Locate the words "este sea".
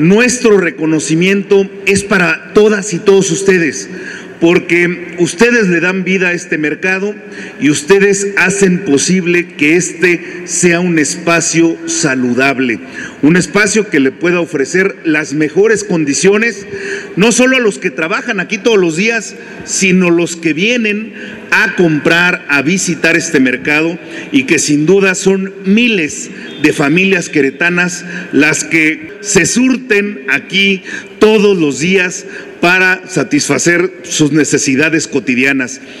9.76-10.80